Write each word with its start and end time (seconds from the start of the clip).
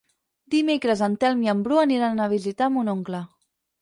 Dimecres 0.53 1.03
en 1.07 1.17
Telm 1.23 1.43
i 1.45 1.51
en 1.55 1.61
Bru 1.67 1.79
aniran 1.83 2.25
a 2.25 2.31
visitar 2.33 2.71
mon 2.79 2.91
oncle. 2.99 3.21